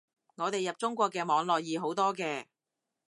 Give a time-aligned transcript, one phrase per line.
[0.33, 2.45] 我哋入中國嘅網絡易好多嘅